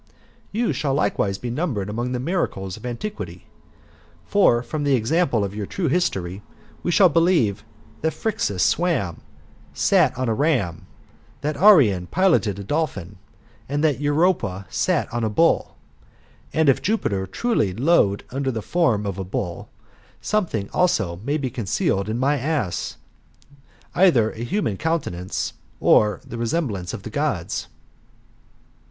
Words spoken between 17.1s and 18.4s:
truly lowed